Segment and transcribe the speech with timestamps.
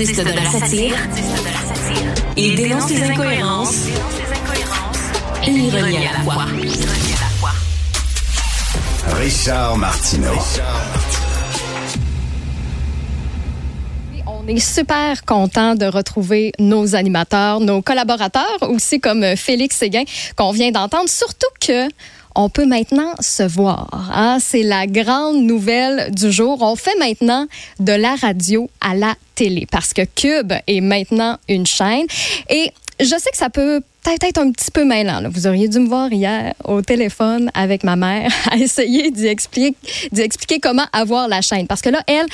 [0.00, 0.94] artiste de la satire.
[2.34, 3.86] Il dénonce les incohérences
[5.46, 6.46] et l'ironie à la fois.
[9.18, 10.32] Richard Martineau.
[14.26, 20.04] On est super content de retrouver nos animateurs, nos collaborateurs aussi comme Félix Séguin
[20.34, 21.88] qu'on vient d'entendre, surtout que
[22.34, 24.10] on peut maintenant se voir.
[24.14, 24.38] Hein?
[24.40, 26.58] C'est la grande nouvelle du jour.
[26.62, 27.46] On fait maintenant
[27.78, 32.06] de la radio à la télé parce que Cube est maintenant une chaîne.
[32.48, 35.22] Et je sais que ça peut peut-être un petit peu mêlant.
[35.30, 40.60] Vous auriez dû me voir hier au téléphone avec ma mère à essayer d'y expliquer,
[40.60, 41.66] comment avoir la chaîne.
[41.66, 42.26] Parce que là, elle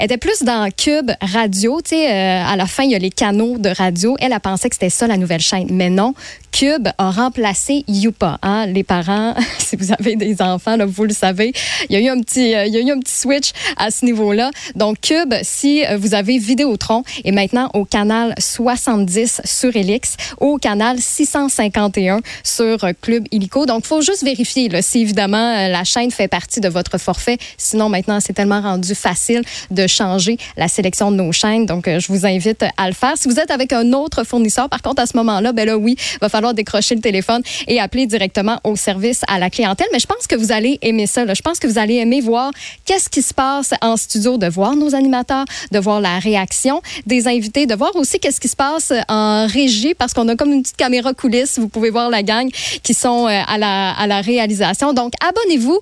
[0.00, 1.80] était plus dans Cube Radio.
[1.82, 4.16] Tu sais, euh, à la fin, il y a les canaux de radio.
[4.20, 5.68] Elle a pensé que c'était ça la nouvelle chaîne.
[5.70, 6.14] Mais non,
[6.52, 8.38] Cube a remplacé Youpa.
[8.42, 8.66] Hein?
[8.66, 11.52] Les parents, si vous avez des enfants, là, vous le savez,
[11.88, 13.90] il y a eu un petit, euh, il y a eu un petit switch à
[13.90, 14.50] ce niveau-là.
[14.76, 20.58] Donc, Cube, si euh, vous avez Vidéotron, est maintenant au canal 70 sur Elix, au
[20.58, 23.66] canal 651 sur Club Illico.
[23.66, 26.98] Donc, il faut juste vérifier là, si évidemment euh, la chaîne fait partie de votre
[26.98, 27.38] forfait.
[27.56, 31.66] Sinon, maintenant, c'est tellement rendu facile de changer la sélection de nos chaînes.
[31.66, 33.12] Donc, euh, je vous invite à le faire.
[33.16, 35.96] Si vous êtes avec un autre fournisseur, par contre, à ce moment-là, ben là, oui,
[36.20, 39.86] va falloir décrocher le téléphone et appeler directement au service à la clientèle.
[39.92, 41.32] Mais je pense que vous allez aimer ça.
[41.32, 42.50] Je pense que vous allez aimer voir
[42.84, 47.28] qu'est-ce qui se passe en studio, de voir nos animateurs, de voir la réaction des
[47.28, 50.62] invités, de voir aussi qu'est-ce qui se passe en régie parce qu'on a comme une
[50.62, 51.58] petite caméra coulisses.
[51.58, 52.48] Vous pouvez voir la gang
[52.82, 54.92] qui sont euh, à la, réalisation.
[54.92, 55.78] Donc, abonnez-vous.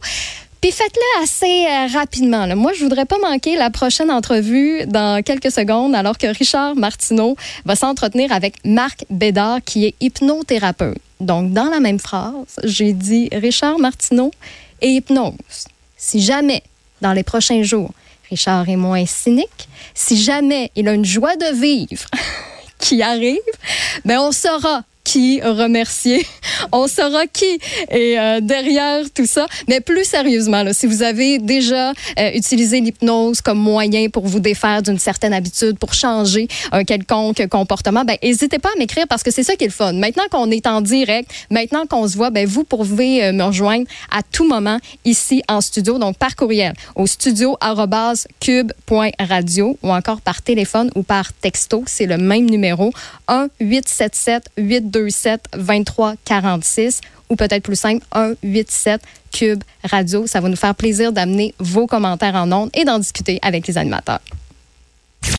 [0.61, 2.47] Puis faites-le assez euh, rapidement.
[2.55, 7.37] Moi, je voudrais pas manquer la prochaine entrevue dans quelques secondes, alors que Richard Martineau
[7.65, 10.99] va s'entretenir avec Marc Bédard, qui est hypnothérapeute.
[11.21, 14.31] Donc, dans la même phrase, j'ai dit Richard Martineau
[14.81, 15.67] et hypnose.
[15.97, 16.63] Si jamais,
[17.01, 17.93] dans les prochains jours,
[18.29, 22.09] Richard est moins cynique, si jamais il a une joie de vivre
[22.79, 23.39] qui arrive,
[24.05, 24.83] ben on saura
[25.43, 26.25] remercier.
[26.71, 29.47] On saura qui est euh, derrière tout ça.
[29.69, 34.83] Mais plus sérieusement, si vous avez déjà euh, utilisé l'hypnose comme moyen pour vous défaire
[34.83, 39.31] d'une certaine habitude, pour changer un quelconque comportement, ben n'hésitez pas à m'écrire parce que
[39.31, 39.95] c'est ça qui est le fun.
[39.95, 43.87] Maintenant qu'on est en direct, maintenant qu'on se voit, ben vous pouvez euh, me rejoindre
[44.11, 50.91] à tout moment ici en studio, donc par courriel au studio@cube.radio ou encore par téléphone
[50.95, 52.93] ou par texto, c'est le même numéro
[53.29, 56.15] 1 877 8 27 23
[56.53, 59.01] 46 ou peut-être plus simple 1 87
[59.33, 60.27] Cube Radio.
[60.27, 63.79] Ça va nous faire plaisir d'amener vos commentaires en ondes et d'en discuter avec les
[63.79, 64.21] animateurs.